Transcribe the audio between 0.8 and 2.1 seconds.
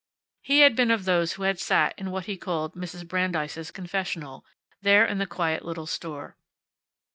of those who had sat in